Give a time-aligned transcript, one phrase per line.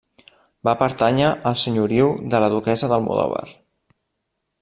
[0.67, 3.47] Va pertànyer al senyoriu de la duquessa d'Almodóvar.